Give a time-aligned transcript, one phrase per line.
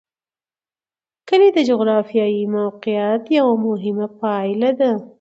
[1.27, 4.91] کلي د جغرافیایي موقیعت یوه مهمه پایله ده.